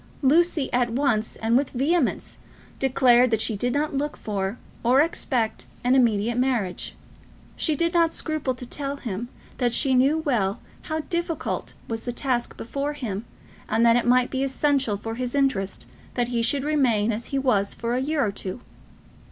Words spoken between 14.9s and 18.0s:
for his interest that he should remain as he was for